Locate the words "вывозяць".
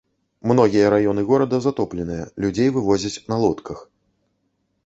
2.79-3.15